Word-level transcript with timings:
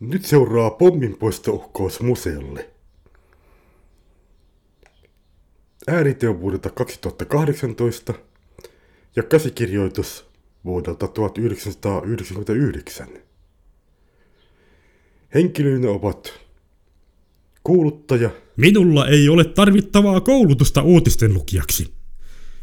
Nyt 0.00 0.24
seuraa 0.24 0.70
pomminpoistouhkaus 0.70 2.00
museolle. 2.00 2.70
On 5.88 6.40
vuodelta 6.40 6.70
2018 6.70 8.14
ja 9.16 9.22
käsikirjoitus 9.22 10.26
vuodelta 10.64 11.08
1999. 11.08 13.08
Henkilöinä 15.34 15.90
ovat 15.90 16.32
kuuluttaja, 17.64 18.30
Minulla 18.56 19.08
ei 19.08 19.28
ole 19.28 19.44
tarvittavaa 19.44 20.20
koulutusta 20.20 20.82
uutisten 20.82 21.34
lukijaksi. 21.34 21.92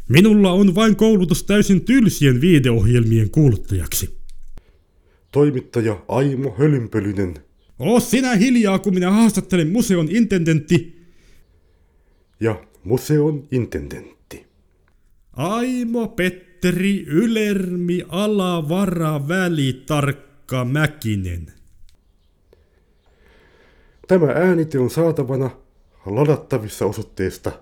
Minulla 0.08 0.52
on 0.52 0.74
vain 0.74 0.96
koulutus 0.96 1.44
täysin 1.44 1.84
tylsien 1.84 2.40
viideohjelmien 2.40 3.30
kuuluttajaksi. 3.30 4.23
Toimittaja 5.34 6.04
Aimo 6.08 6.54
Hölynpölynen 6.58 7.34
Oo 7.78 8.00
sinä 8.00 8.34
hiljaa, 8.34 8.78
kun 8.78 8.94
minä 8.94 9.10
haastattelen 9.10 9.68
museon 9.68 10.08
intendentti 10.10 11.06
ja 12.40 12.64
museon 12.84 13.48
intendentti. 13.50 14.46
Aimo 15.32 16.08
Petteri 16.08 17.04
Ylermi 17.06 18.02
Alavara 18.08 19.28
Välitarkka 19.28 20.64
Mäkinen. 20.64 21.52
Tämä 24.08 24.26
äänite 24.26 24.78
on 24.78 24.90
saatavana 24.90 25.50
ladattavissa 26.06 26.86
osoitteesta 26.86 27.52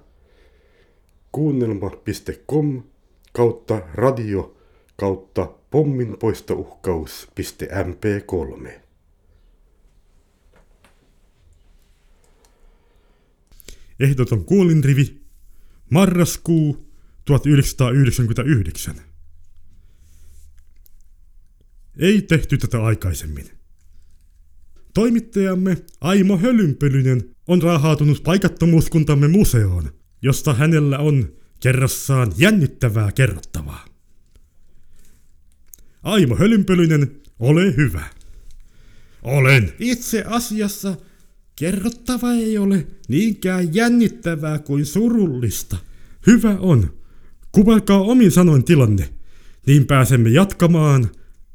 kuunnelma.com 1.33 2.83
kautta 3.33 3.81
radio 3.95 4.57
kautta 4.97 5.62
pomminpoistouhkaus.mp3. 5.73 8.71
Ehdoton 14.01 14.45
kuolinrivi. 14.45 15.23
Marraskuu 15.91 16.87
1999. 17.25 18.95
Ei 21.99 22.23
tehty 22.23 22.59
tätä 22.59 22.85
aikaisemmin. 22.85 23.51
Toimittajamme 24.95 25.77
Aimo 26.01 26.39
Hölynpölynen 26.39 27.35
on 27.49 27.63
raahautunut 27.63 28.23
paikattomuuskuntamme 28.23 29.29
museoon, 29.29 29.93
josta 30.23 30.55
hänellä 30.55 30.99
on 30.99 31.33
kerrassaan 31.61 32.33
jännittävää 32.39 33.13
kerrottavaa. 33.13 33.92
Aimo 36.03 36.37
Hölynpölynen, 36.37 37.11
ole 37.39 37.77
hyvä. 37.77 38.05
Olen. 39.23 39.73
Itse 39.79 40.25
asiassa 40.27 40.97
kerrottava 41.57 42.33
ei 42.33 42.59
ole 42.59 42.87
niinkään 43.09 43.75
jännittävää 43.75 44.59
kuin 44.59 44.87
surullista. 44.87 45.77
Hyvä 46.27 46.57
on. 46.61 46.93
Kuvailkaa 47.53 48.01
omin 48.01 48.31
sanoin 48.31 48.65
tilanne, 48.65 49.09
niin 49.67 49.87
pääsemme 49.87 50.31
jatkamaan 50.31 51.11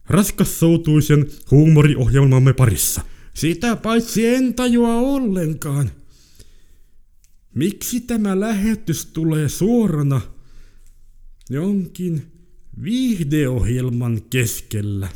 raskassoutuisen 0.06 1.28
huumoriohjelmamme 1.52 2.54
parissa. 2.54 3.02
Sitä 3.34 3.76
paitsi 3.76 4.26
en 4.28 4.54
tajua 4.54 4.96
ollenkaan. 4.96 5.92
Miksi 7.56 8.02
tämä 8.02 8.40
lähetys 8.40 9.06
tulee 9.06 9.50
suorana 9.50 10.22
jonkin 11.50 12.37
viihdeohjelman 12.84 14.22
keskellä? 14.30 15.08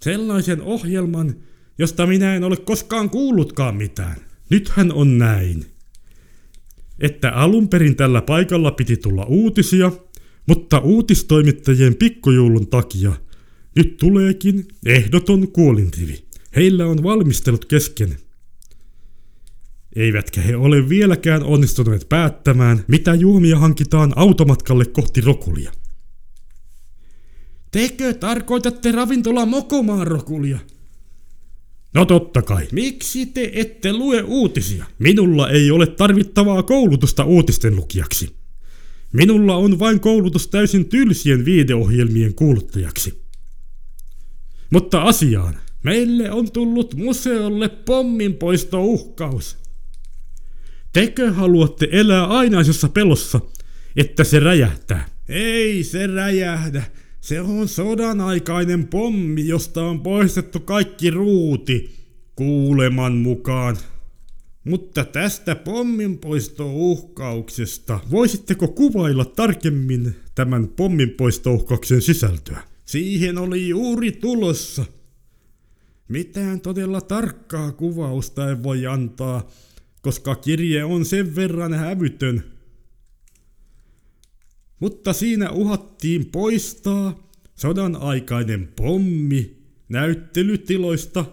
Sellaisen 0.00 0.62
ohjelman, 0.62 1.34
josta 1.78 2.06
minä 2.06 2.34
en 2.34 2.44
ole 2.44 2.56
koskaan 2.56 3.10
kuullutkaan 3.10 3.76
mitään. 3.76 4.16
Nythän 4.50 4.92
on 4.92 5.18
näin. 5.18 5.66
Että 6.98 7.30
alun 7.30 7.68
perin 7.68 7.96
tällä 7.96 8.22
paikalla 8.22 8.70
piti 8.70 8.96
tulla 8.96 9.24
uutisia, 9.24 9.92
mutta 10.46 10.78
uutistoimittajien 10.78 11.94
pikkujoulun 11.94 12.66
takia 12.66 13.12
nyt 13.76 13.96
tuleekin 13.96 14.68
ehdoton 14.86 15.48
kuolinrivi. 15.52 16.24
Heillä 16.56 16.86
on 16.86 17.02
valmistelut 17.02 17.64
kesken. 17.64 18.16
Eivätkä 19.96 20.40
he 20.40 20.56
ole 20.56 20.88
vieläkään 20.88 21.42
onnistuneet 21.42 22.08
päättämään, 22.08 22.84
mitä 22.88 23.14
juomia 23.14 23.58
hankitaan 23.58 24.12
automatkalle 24.16 24.84
kohti 24.84 25.20
Rokulia. 25.20 25.72
Tekö 27.70 28.14
tarkoitatte 28.14 28.92
ravintola 28.92 29.46
Mokomaan 29.46 30.06
Rokulia? 30.06 30.58
No 31.94 32.04
totta 32.04 32.42
kai. 32.42 32.68
Miksi 32.72 33.26
te 33.26 33.50
ette 33.54 33.92
lue 33.92 34.22
uutisia? 34.22 34.84
Minulla 34.98 35.50
ei 35.50 35.70
ole 35.70 35.86
tarvittavaa 35.86 36.62
koulutusta 36.62 37.24
uutisten 37.24 37.76
lukijaksi. 37.76 38.36
Minulla 39.12 39.56
on 39.56 39.78
vain 39.78 40.00
koulutus 40.00 40.48
täysin 40.48 40.88
tylsien 40.88 41.44
viideohjelmien 41.44 42.34
kuuluttajaksi. 42.34 43.22
Mutta 44.70 45.02
asiaan. 45.02 45.58
Meille 45.82 46.30
on 46.30 46.52
tullut 46.52 46.94
museolle 46.94 47.68
pomminpoistouhkaus. 47.68 49.56
Tekö 50.92 51.32
haluatte 51.32 51.88
elää 51.92 52.26
ainaisessa 52.26 52.88
pelossa, 52.88 53.40
että 53.96 54.24
se 54.24 54.40
räjähtää? 54.40 55.08
Ei 55.28 55.84
se 55.84 56.06
räjähdä. 56.06 56.82
Se 57.28 57.40
on 57.40 57.68
sodan 57.68 58.20
aikainen 58.20 58.86
pommi, 58.86 59.46
josta 59.46 59.82
on 59.82 60.00
poistettu 60.00 60.60
kaikki 60.60 61.10
ruuti, 61.10 61.90
kuuleman 62.36 63.16
mukaan. 63.16 63.76
Mutta 64.64 65.04
tästä 65.04 65.54
pomminpoistouhkauksesta, 65.54 68.00
voisitteko 68.10 68.68
kuvailla 68.68 69.24
tarkemmin 69.24 70.16
tämän 70.34 70.68
pomminpoistouhkauksen 70.68 72.02
sisältöä? 72.02 72.62
Siihen 72.84 73.38
oli 73.38 73.68
juuri 73.68 74.12
tulossa. 74.12 74.84
Mitään 76.08 76.60
todella 76.60 77.00
tarkkaa 77.00 77.72
kuvausta 77.72 78.48
ei 78.48 78.62
voi 78.62 78.86
antaa, 78.86 79.48
koska 80.02 80.34
kirje 80.34 80.84
on 80.84 81.04
sen 81.04 81.36
verran 81.36 81.74
hävytön. 81.74 82.44
Mutta 84.80 85.12
siinä 85.12 85.50
uhattiin 85.50 86.26
poistaa 86.26 87.30
sodan 87.54 87.96
aikainen 87.96 88.68
pommi 88.76 89.56
näyttelytiloista. 89.88 91.24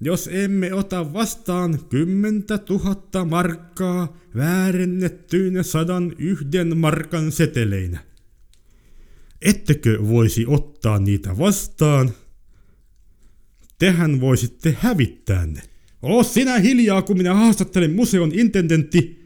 Jos 0.00 0.28
emme 0.32 0.74
ota 0.74 1.12
vastaan 1.12 1.84
kymmentä 1.88 2.58
tuhatta 2.58 3.24
markkaa 3.24 4.16
väärennettyinä 4.36 5.62
sadan 5.62 6.14
yhden 6.18 6.78
markan 6.78 7.32
seteleinä. 7.32 8.04
Ettekö 9.42 9.98
voisi 10.08 10.44
ottaa 10.46 10.98
niitä 10.98 11.38
vastaan? 11.38 12.10
Tehän 13.78 14.20
voisitte 14.20 14.76
hävittää 14.80 15.46
ne. 15.46 15.62
Oo 16.02 16.22
sinä 16.22 16.58
hiljaa, 16.58 17.02
kun 17.02 17.16
minä 17.16 17.34
haastattelen 17.34 17.92
museon 17.92 18.32
intendentti. 18.34 19.22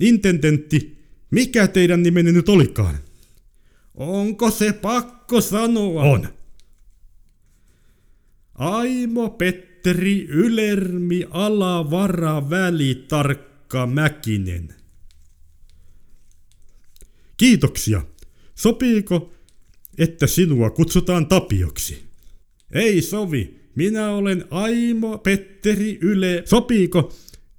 Intendentti, 0.00 0.97
mikä 1.30 1.68
teidän 1.68 2.02
nimenne 2.02 2.32
nyt 2.32 2.48
olikaan? 2.48 2.98
Onko 3.94 4.50
se 4.50 4.72
pakko 4.72 5.40
sanoa? 5.40 6.02
On. 6.02 6.28
Aimo 8.54 9.30
Petteri 9.30 10.26
Ylermi 10.28 11.26
Alavara 11.30 12.50
Välitarkka 12.50 13.86
Mäkinen. 13.86 14.74
Kiitoksia. 17.36 18.02
Sopiiko, 18.54 19.32
että 19.98 20.26
sinua 20.26 20.70
kutsutaan 20.70 21.26
Tapioksi? 21.26 22.04
Ei 22.72 23.02
sovi. 23.02 23.60
Minä 23.74 24.10
olen 24.10 24.44
Aimo 24.50 25.18
Petteri 25.18 25.98
Yle. 26.00 26.42
Sopiiko, 26.44 27.12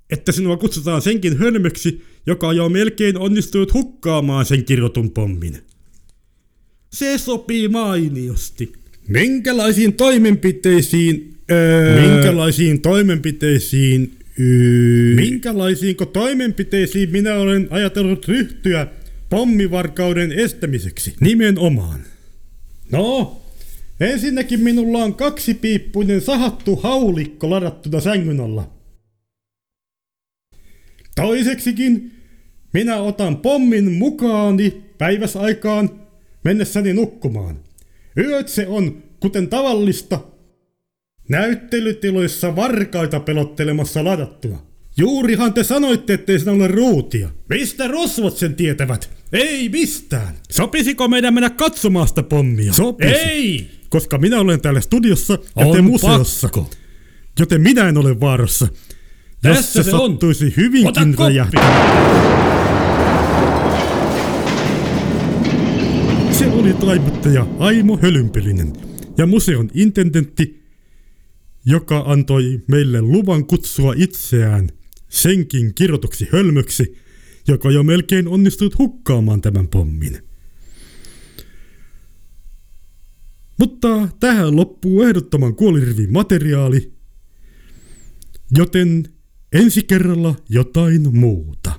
että 0.09 0.31
sinua 0.31 0.57
kutsutaan 0.57 1.01
senkin 1.01 1.37
hölmöksi, 1.37 2.03
joka 2.25 2.53
jo 2.53 2.69
melkein 2.69 3.17
onnistunut 3.17 3.73
hukkaamaan 3.73 4.45
sen 4.45 4.65
kirjoitun 4.65 5.11
pommin? 5.11 5.57
Se 6.93 7.17
sopii 7.17 7.67
mainiosti. 7.67 8.73
Minkälaisiin 9.07 9.93
toimenpiteisiin... 9.93 11.35
Öö, 11.51 12.01
minkälaisiin 12.01 12.81
toimenpiteisiin... 12.81 14.13
Öö, 14.39 15.15
minkälaisiinko 15.15 16.05
toimenpiteisiin 16.05 17.11
minä 17.11 17.35
olen 17.35 17.67
ajatellut 17.69 18.27
ryhtyä 18.27 18.87
pommivarkauden 19.29 20.31
estämiseksi? 20.31 21.13
Nimenomaan. 21.19 21.99
No, 22.91 23.41
ensinnäkin 23.99 24.59
minulla 24.59 25.03
on 25.03 25.15
kaksipiippuinen 25.15 26.21
sahattu 26.21 26.75
haulikko 26.75 27.49
ladattuna 27.49 27.99
sängyn 27.99 28.39
alla. 28.39 28.78
Toiseksikin 31.21 32.11
minä 32.73 32.95
otan 32.97 33.37
pommin 33.37 33.91
mukaani 33.91 34.83
päiväsaikaan 34.97 35.89
mennessäni 36.43 36.93
nukkumaan. 36.93 37.59
Yöt 38.17 38.47
se 38.47 38.67
on 38.67 39.03
kuten 39.19 39.47
tavallista. 39.47 40.19
Näyttelytiloissa 41.29 42.55
varkaita 42.55 43.19
pelottelemassa 43.19 44.03
ladattua. 44.03 44.65
Juurihan 44.97 45.53
te 45.53 45.63
sanoitte, 45.63 46.13
ettei 46.13 46.39
siinä 46.39 46.51
ole 46.51 46.67
ruutia. 46.67 47.29
Mistä 47.49 47.87
rosvot 47.87 48.37
sen 48.37 48.55
tietävät? 48.55 49.09
Ei 49.33 49.69
mistään. 49.69 50.35
Sopisiko 50.51 51.07
meidän 51.07 51.33
mennä 51.33 51.49
katsomaan 51.49 52.07
sitä 52.07 52.23
pommia? 52.23 52.73
Sopisi. 52.73 53.11
Ei! 53.13 53.71
Koska 53.89 54.17
minä 54.17 54.39
olen 54.39 54.61
täällä 54.61 54.81
studiossa 54.81 55.33
ja 55.33 55.39
te 55.55 55.79
On 55.79 55.83
museossa. 55.83 56.47
pakko. 56.47 56.69
Joten 57.39 57.61
minä 57.61 57.89
en 57.89 57.97
ole 57.97 58.19
vaarassa. 58.19 58.67
Jos 59.43 59.57
Tässä 59.57 59.83
se, 59.83 59.89
se 59.89 59.95
on. 59.95 60.11
sattuisi 60.11 60.45
Ota 60.45 60.55
hyvinkin 60.57 61.17
räjähtää. 61.19 61.99
Se 66.31 66.47
oli 66.47 66.73
taivuttaja 66.73 67.47
Aimo 67.59 67.97
Hölynpelinen 67.97 68.73
ja 69.17 69.25
museon 69.25 69.69
intendentti, 69.73 70.63
joka 71.65 72.03
antoi 72.07 72.61
meille 72.67 73.01
luvan 73.01 73.45
kutsua 73.45 73.93
itseään 73.97 74.69
senkin 75.09 75.73
kirjoituksi 75.73 76.27
hölmöksi, 76.31 76.97
joka 77.47 77.71
jo 77.71 77.83
melkein 77.83 78.27
onnistui 78.27 78.69
hukkaamaan 78.79 79.41
tämän 79.41 79.67
pommin. 79.67 80.17
Mutta 83.59 84.09
tähän 84.19 84.55
loppuu 84.55 85.03
ehdottoman 85.03 85.55
kuolirivin 85.55 86.13
materiaali, 86.13 86.93
joten 88.57 89.07
ensi 89.53 89.83
kerralla 89.83 90.35
jotain 90.49 91.17
muuta. 91.17 91.71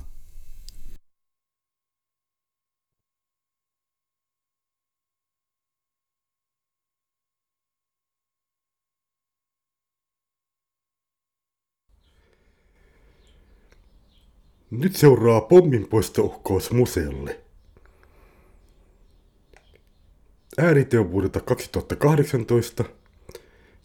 Nyt 14.71 14.95
seuraa 14.95 15.41
pomminpoistouhkaus 15.41 16.71
museolle. 16.71 17.39
Äänite 20.57 20.99
on 20.99 21.11
vuodelta 21.11 21.39
2018 21.39 22.83